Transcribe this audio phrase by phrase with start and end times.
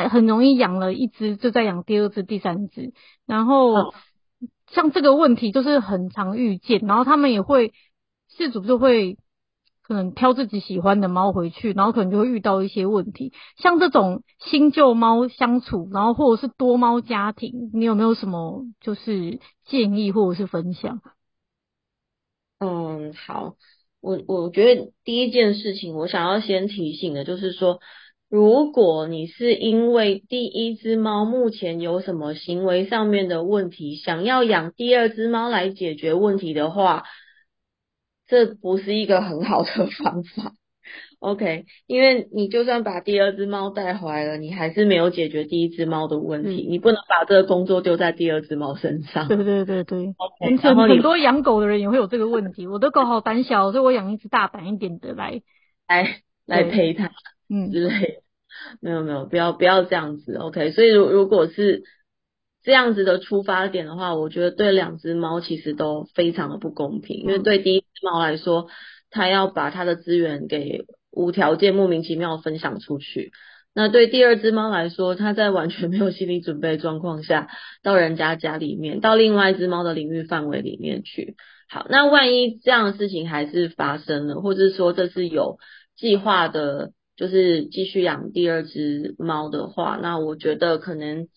[0.00, 2.92] 那很容易养了一只就再养第二只、第三只，
[3.26, 3.92] 然后
[4.68, 7.72] 像这个问题就是很常遇见，然后他们也会
[8.28, 9.18] 事主就会。
[9.84, 13.32] 可能挑自己喜欢的猫回去，然后可能就会遇到一些问题。
[13.56, 21.02] 像这种新旧猫相处，然后或者是多猫家庭，你有没有什么就是建议或者是分享？
[22.60, 23.56] 嗯，好，
[24.00, 27.80] 我我觉得第一件事情，我想要先提醒的就是说，
[28.32, 37.04] 如果你是因为第一只猫目前有什么行为上面的问题，想要养第二只猫来解决问题的话。
[38.26, 40.54] 这不是一个很好的方法
[41.18, 41.66] ，OK？
[41.86, 46.66] 因为你就算把第二只猫带回来了，你还是没有解决第一只猫的问题。
[46.66, 49.28] 嗯、你不能把这个工作丢在第二只猫身上。
[49.28, 50.14] 对对对对
[50.48, 52.66] 很多养狗的人也会有这个问题。
[52.66, 55.42] 我的狗好胆小，所以我养一只大胆一点的来
[55.86, 57.10] 来来陪它，
[57.52, 58.22] 嗯之类的。
[58.80, 60.72] 没有没有，不要不要这样子，OK？
[60.72, 61.82] 所以如如果是。
[62.64, 67.16] 这样子的出发点的话，我觉得对两只猫其实都非常的不公平。
[67.22, 68.68] 因为对第一只猫来说，
[69.10, 73.32] 它要把它的资源给无条件、莫名其妙分享出去；
[73.74, 77.48] 那对第二只猫来说，它在完全没有心理准备状况下，
[77.82, 81.34] 到人家家里面，到另外一只猫的领域范围里面去。
[81.68, 85.58] 好，那万一这样的事情还是发生了，或者说这是有
[85.96, 86.92] 计划的，
[87.22, 91.28] 就是继续养第二只猫的话，那我觉得可能。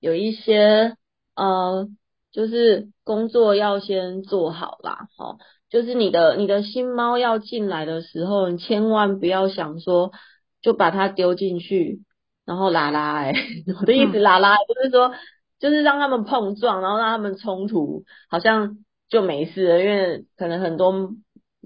[0.00, 0.98] 有一些
[1.34, 1.88] 呃，
[2.30, 5.38] 就是工作要先做好啦，哦，
[5.70, 10.12] 就是你的你的新猫要进来的时候，你千万不要想说
[10.60, 12.02] 就把它丢进去，
[12.44, 13.32] 然后拉拉哎，
[13.80, 15.14] 我的意思拉拉就是说，
[15.58, 18.76] 就是让他们碰撞，然后让他们冲突，好像
[19.08, 21.14] 就没事了，因为可能很多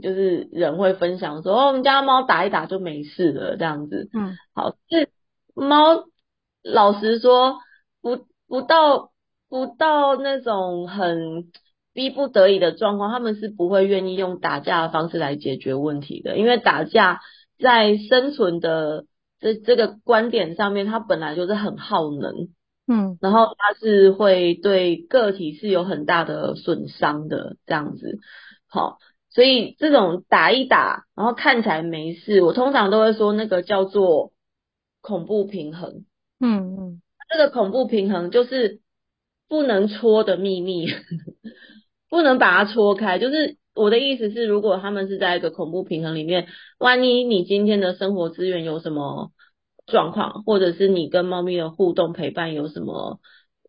[0.03, 5.09] 就是人会分享说，哦，我们家猫打一打就没事了这样子，嗯，好，是
[5.55, 6.05] 猫
[6.63, 7.59] 老实说。
[8.01, 9.11] 不不到
[9.49, 11.51] 不到那种很
[11.93, 16.39] 逼不得已的状况，他们是不会愿意用打架的方式来解决问题的。
[16.39, 17.21] 因为打架
[17.59, 19.05] 在生存的
[19.41, 22.51] 这这个观点上面，它本来就是很耗能，
[22.87, 28.21] 嗯，然后它是会对个体是有很大的损伤的这样子。
[28.69, 28.99] 好，
[29.31, 34.33] 所以这种打一打，然后看起来没事，我通常都会说那个叫做
[35.01, 36.05] 恐怖平衡，
[36.41, 37.03] 嗯嗯。
[37.31, 38.81] 这个恐怖平衡就是
[39.49, 40.87] 不能戳的秘密，
[42.09, 43.19] 不能把它戳开。
[43.19, 49.31] 就是我的意思是，如果他们是在一个恐怖平衡里面，万一你今天的生活资源有什么
[49.87, 53.21] 状况，或者是你跟猫咪的互动陪伴有什么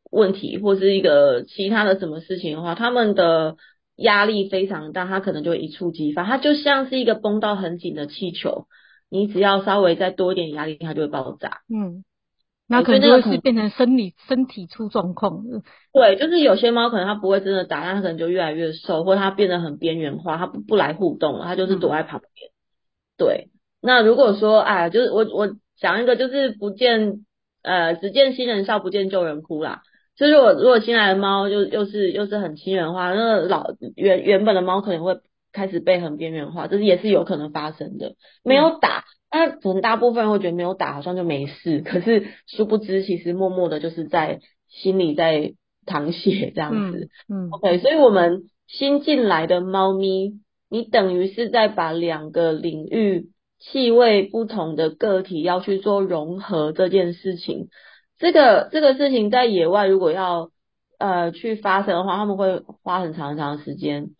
[0.09, 3.57] 问题，或是一个其他的什么事情的话，他们的
[3.99, 6.23] 压力非常大，它可能就一触即发。
[6.23, 8.67] 它就像是一个绷到很紧的气球，
[9.09, 11.61] 你只要稍微再多一点压力，它就会爆炸。
[11.73, 12.03] 嗯。
[12.71, 15.63] 那可能就会是变成生理身体出状况了。
[15.91, 22.51] 对，就是有些猫可能它不会真的打，但它可能就越来越瘦，或者它变得很边缘化，它不不来互动了，它就是躲在旁边。
[22.51, 22.53] 嗯、
[23.17, 23.49] 对，
[23.81, 25.49] 那如果说哎，就是我我
[25.79, 27.25] 讲一个，就是不见
[27.63, 29.81] 呃只见新人笑，不见旧人哭啦。
[30.19, 35.17] 就是如果如果新来的猫就又是又是很亲人化，那老原原本的猫可能会
[35.53, 38.15] 开始被很边缘化，这是也是有可能发生的。
[38.43, 38.99] 没有打。
[38.99, 45.53] 嗯那可能大部分人会觉得没有打好像就没事，可是殊不知其实默默的就是在心里在
[45.85, 47.09] 淌血这样子。
[47.29, 53.27] 嗯，嗯，OK，所以我们新进来的猫咪，你等于是在把两个领域
[53.59, 57.67] 气味不同的个体要去做融合这件事情。
[58.19, 60.51] 这个这个事情在野外如果要
[60.99, 64.11] 呃去发生的话，他们会花很长很长的时间。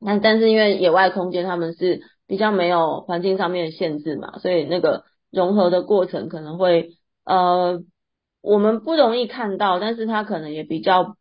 [0.00, 2.02] 那但是因为野外空间他们是。
[2.30, 6.90] 比较没有环境上面的限制嘛，所以那个融合的过程可能会
[7.24, 7.82] 呃，
[8.42, 11.16] 我们不容易看到，但是它可能也比较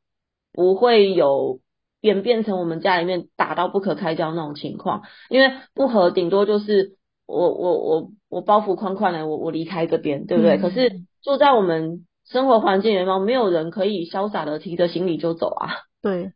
[0.52, 1.62] 不会有
[2.02, 10.58] 演变成我们家里面打到不可开交那种情况，因为不合顶多就是我我我我包袱宽宽的，我我离开这边，对不对？
[10.58, 15.72] 嗯、可是住在我们生活环境里面，没有人可以潇洒的提着行李就走啊，
[16.02, 16.32] 对。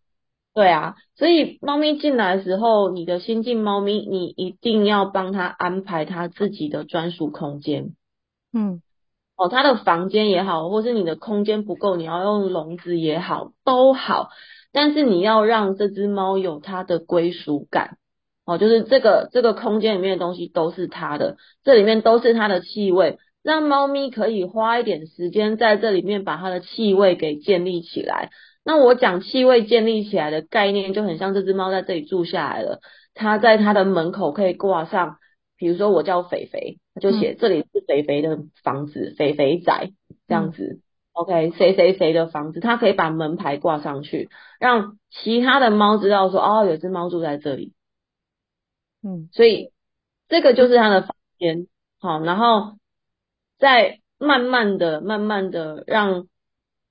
[0.53, 7.95] 对啊，所以猫咪进来的时候，你的新进猫咪，你一定要帮它安排它自己的专属空间。
[8.51, 8.81] 嗯，
[9.37, 14.27] 哦，它的房间也好，或是你的空间不够，你要用笼子也好，都好。
[14.73, 17.97] 但是你要让这只猫有它的归属感。
[18.43, 28.29] 哦，就是这个这个空间里面的东西都是它的，这里面都是它的气味，让猫咪可以花一点时间在这里面把它的气味给建立起来。
[28.63, 32.79] 那我讲气味建立起来的概念，就很像这只猫在这里住下来了。
[33.13, 35.17] 它在它的门口可以挂上，
[35.57, 39.91] 比如说我叫肥肥，它就写这里是肥肥的房子，肥肥仔。
[40.27, 40.63] 这样子。
[40.63, 40.81] 嗯、
[41.13, 44.29] OK，谁谁谁的房子，它可以把门牌挂上去，
[44.59, 47.73] 让其他的猫知道说，哦，有只猫住在这里。
[49.03, 49.71] 嗯，所以
[50.29, 51.67] 这个就是它的房间。
[51.99, 52.77] 好，然后
[53.61, 56.27] 再慢慢的、慢慢的让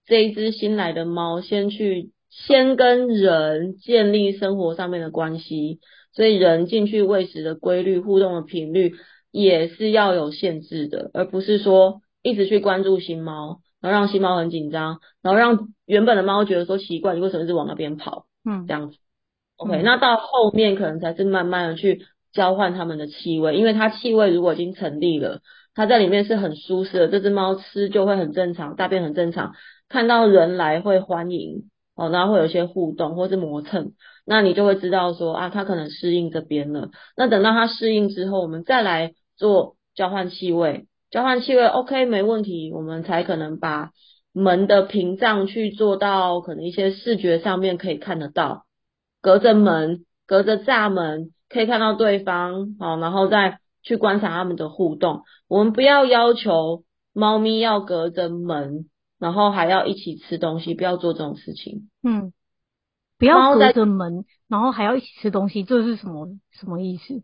[0.06, 5.80] 这一只新来的猫先去，先跟人建立生活上面的关系。
[6.12, 8.94] 所以人进去喂食的规律、互动的频率
[9.30, 18.26] 也是要有限制的，而不是说一直去关注新猫，然后让新猫很紧张，然后让原本的猫觉得说奇怪，你为什么一直往那边跑？
[18.44, 18.96] 嗯，这样子。
[19.56, 25.42] OK，嗯，那到后面可能才是慢慢的去交换它们的气味，因为它气味如果已经成立了，
[25.74, 29.54] 它在里面是很舒适的，这只猫吃就会很正常，大便很正常，
[29.88, 31.70] 看到人来会欢迎。
[31.96, 33.92] 哦，然后会有一些互动或是磨蹭，
[34.24, 36.88] 那你就会知道说啊，它可能适应这边了。
[37.14, 43.90] 那等到它适应之后，我们再来做交换气味，交换气味，OK，没问题，我们才可能把
[44.32, 48.64] 门的屏障去做到可能一些视觉上面可以看得到，
[49.20, 55.22] 隔着门，隔着栅门可以看到对方，好，然后再去观察他们的互动。
[55.48, 58.86] 我们不要要求猫咪要隔着门。
[59.20, 61.90] 然后还要一起吃东西，不要做这种事情。
[62.02, 62.32] 嗯，
[63.18, 67.22] 不要隔着门，然后还要一起吃东西，这是什么什么意思？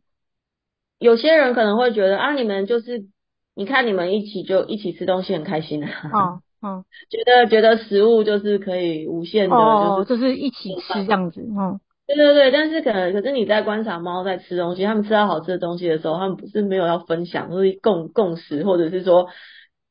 [0.99, 3.07] 有些人可能会觉得啊，你们就是，
[3.55, 5.91] 你看你们一起就一起吃东西很开心啊。
[6.13, 11.41] 哦 哦，觉得觉得食物就是可以无限的，哦，就是一起吃这样子。
[11.41, 19.29] 嗯，对对对，但是可能可是你在观察猫在吃东西，它们吃到好吃的东西的时候，它们不是没有要分享，或是共共食，或者是说。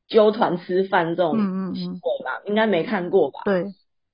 [0.08, 1.36] 揪团吃饭这种
[1.74, 3.40] 行为吧，应该没看过吧？
[3.44, 3.64] 对，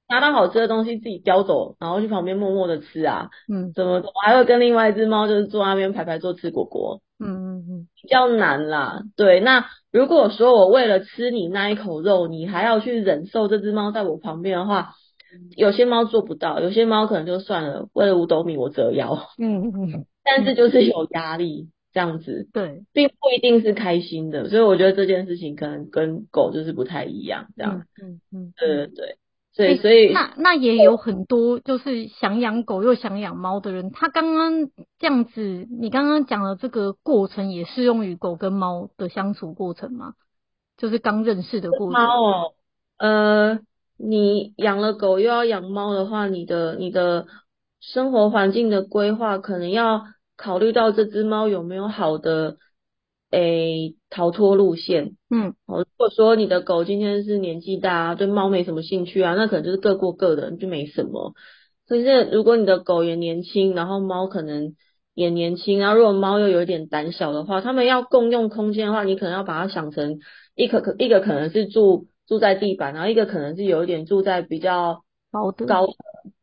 [0.08, 3.28] 拿到好吃的东西自己叼走，然后去旁边默默的吃啊。
[3.46, 7.02] 嗯，怎么怎么还会跟另外一只猫就是坐那边排排坐吃果果？
[7.20, 9.02] 嗯嗯嗯，比较难啦。
[9.18, 14.94] 对，那如果说我为了吃你那一口肉，你还要去忍受这只猫在我旁边的话，
[15.56, 19.28] 有些猫做不到，有些猫可能就算了，为了五斗米我折腰。
[19.38, 21.70] 嗯嗯， 但是就是有压力。
[21.94, 29.16] 这样子，对，并不一定是开心的，所以我觉得这件事情可能跟狗就是不太一样，这样，嗯嗯，嗯对对对，
[29.52, 40.14] 所以所以那那也有很多就是想养狗又想养猫的人，他刚刚这样子，你刚刚讲的这个过程也适用于狗跟猫的相处过程吗？
[40.78, 42.02] 就是刚认识的过程。
[42.02, 42.54] 猫哦，
[42.96, 43.60] 呃，
[44.02, 47.26] 你养了狗又要养猫的话，你的你的
[47.80, 50.02] 生活环境的规划可能要。
[50.34, 52.56] 考虑到这只猫有没有好的
[53.30, 61.34] 诶逃脱路线，嗯，如果说你的狗今天是年纪大，对猫没什么兴趣啊，那可能就是各过各的，就没什么。
[61.86, 64.74] 可是如果你的狗也年轻，然后猫可能
[65.14, 70.18] 也年轻，然后如果猫又有点胆小的话，它们要共用空间的话，你可能要把它想成
[70.56, 75.92] 一个可一个可能是住住在地板，然后一个可能是有一点住在比较高的高的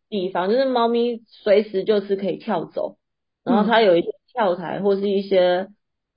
[0.08, 2.98] 地方，就是猫咪随时就是可以跳走。
[3.44, 5.70] 然后它有一些跳台或是一些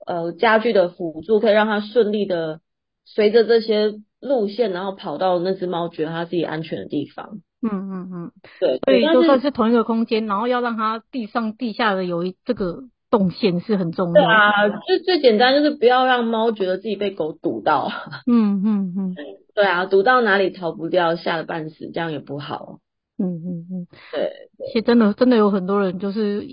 [0.05, 2.59] 呃家具的辅助，可以让它顺利的
[3.03, 7.41] 随着这些路线，然后跑到那只猫觉得它自己安全的地方。
[7.63, 14.21] 嗯嗯嗯，对，所以就算是同一个空间，然后要让它地上地下的有一这个动线是很重要的。
[14.21, 17.89] 对啊，最最简单就是不要让猫觉得自己被狗堵到。
[18.27, 19.15] 嗯嗯嗯，
[19.53, 22.79] 对啊，堵到哪里逃不掉，吓得半死，这样也不好。
[23.17, 24.31] 嗯嗯嗯，对，
[24.67, 26.45] 其实真的真的有很多人就是。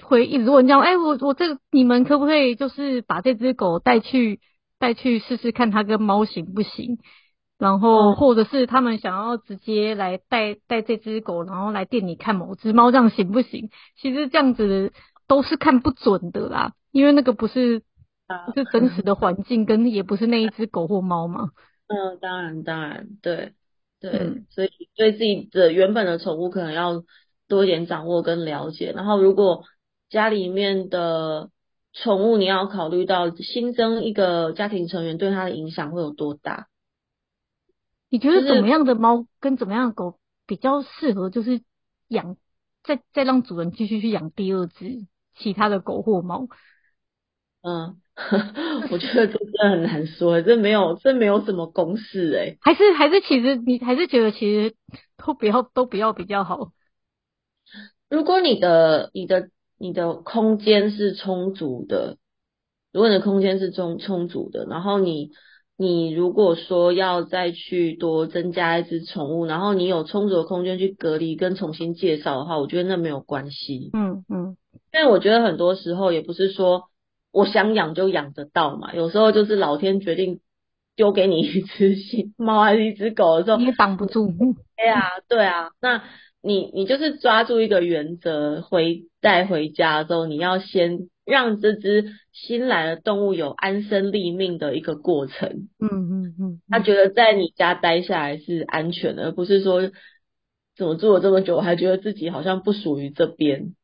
[0.00, 4.38] 会一直问这样，哎、欸，我我这个你们可不可以就是把这只狗带去
[4.78, 6.98] 带去试试看它跟猫行不行？
[7.58, 13.70] 然后或者是他们想要直接来带带这只狗，然后来店里看某只猫，这样行不行？
[14.00, 14.92] 其实这样子
[15.26, 17.82] 都是看不准的啦，因为那个不是
[18.46, 21.50] 不是真实的环境，跟也不是那一只狗或猫嘛。
[21.88, 23.52] 嗯，当然当然，对
[24.00, 27.02] 对，嗯、所以对自己的原本的宠物可能要
[27.48, 29.64] 多一点掌握跟了解，然后如果。
[30.10, 31.50] 家里面的
[31.92, 36.68] 宠物，你要考虑到新增一个家庭成员对它的影响会有多大？
[38.08, 41.28] 你觉得怎么样的猫跟怎么样的狗比较适合？
[41.28, 41.60] 就是
[42.08, 42.38] 养，
[42.82, 46.48] 再再让主人继续去养第二只其他的狗或猫？
[47.60, 48.00] 嗯，
[48.90, 52.56] 我觉得这真的很难说，这没有这没有什么公式哎。
[52.60, 54.74] 还是还是其实你还是觉得其实
[55.24, 56.72] 都不要都不要比较好。
[58.10, 59.50] 如果你的你的。
[59.80, 62.16] 你的空间是充足的，
[62.92, 65.30] 如果你的空间是充充足的，然后你
[65.76, 73.90] 你如果说要再去多增加一只宠物，然后你有充足的空间去隔离跟重新介绍的话，我觉得那没有关系。
[73.92, 74.56] 嗯嗯，
[74.90, 76.88] 但我觉得很多时候也不是说
[77.32, 80.40] 我想养就养得到嘛，有时候就是老天决定
[80.96, 84.32] 丢给你一只新猫还是一只狗的时候，你也挡不住。
[84.76, 86.02] 哎呀，对啊，那
[86.42, 95.68] 你你就是抓住一个原则，回带回家之后，你要先让这只新来的动物有安身立命的一个过程。
[95.80, 99.90] 嗯嗯嗯，他觉得在你家待下来是安全的，而不是说
[100.76, 103.74] 怎么住了这么久，我还觉得自己好像不属于这边。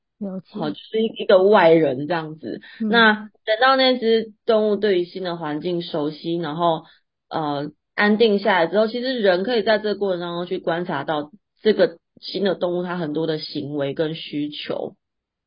[0.51, 2.61] 好，就是一个外人这样子。
[2.81, 6.85] 嗯、那等到那只动物对于新的环境熟悉，然后
[7.29, 11.31] 呃安定下来之后，其实人可以在这个过程当中去观察到
[11.63, 14.97] 这个新的动物它很多的行为跟需求。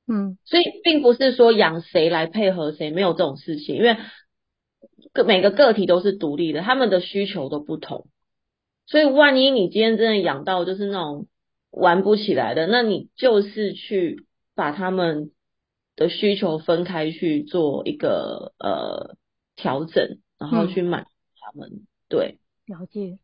[0.08, 3.98] 嗯，所以并不是说养谁来配合谁，没有这种事情，因为
[5.12, 8.08] 个每个个体都是独立的，他们的需求都不同。
[8.86, 11.28] 所以万一你今天真的养到就是那种
[11.72, 14.27] 玩不起来的，那你就是去。
[14.58, 15.32] 把他们
[15.96, 19.16] 的需求分开去做一个呃
[19.56, 21.10] 调整，然后去满足
[21.40, 21.70] 他们。
[21.70, 23.20] 嗯、对，了解。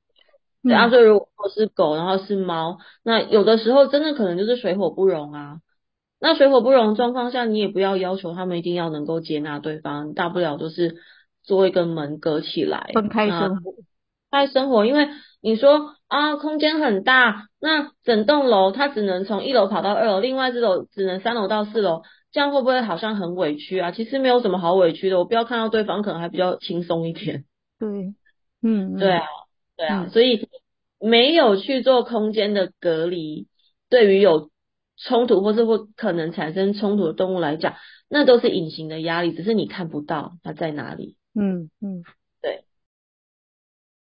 [0.61, 5.59] 对啊，所以如果是狗，然后是猫，那有的时候真的可能就是水火不容啊。
[6.21, 10.95] 那水火不容状况下，你也不要要求他们一定要能够接纳对方，大不了就是
[11.43, 13.73] 做一个门隔起来，分开生活，
[14.33, 15.07] 分开生活，因为。
[15.45, 23.91] 你说啊，空间很大，那整栋楼它只能从一楼跑到二楼，另外这楼只能三楼到四楼，这样会不会好像很委屈啊？
[23.91, 27.43] 其实没有什么好委屈的，我不要看到对方可能还比较轻松一点。
[27.77, 28.15] 对，
[28.61, 29.25] 嗯，对啊，
[29.75, 30.47] 对啊，嗯、所以
[30.97, 33.47] 没有去做空间的隔离，
[33.89, 34.49] 对于有
[34.95, 37.73] 冲突或是会可能产生冲突的动物来讲，
[38.09, 41.17] 那都是隐形的压力，只是你看不到它在哪里。
[41.35, 42.05] 嗯嗯，